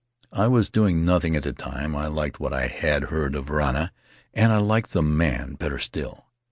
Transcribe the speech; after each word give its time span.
I 0.33 0.47
was 0.47 0.71
doing 0.71 1.05
nothing 1.05 1.35
at 1.35 1.43
the 1.43 1.53
time. 1.53 1.95
I 1.95 2.07
liked 2.07 2.39
what 2.39 2.53
I 2.53 2.65
had 2.65 3.09
heard 3.13 3.35
of 3.35 3.45
Varana, 3.45 3.91
and 4.33 4.51
I 4.51 4.57
liked 4.57 4.93
the 4.93 5.03
man 5.03 5.53
better 5.53 5.77
still. 5.77 6.25